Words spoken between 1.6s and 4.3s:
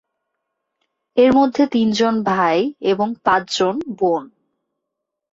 তিনজন ভাই এবং পাঁচ জন বোন।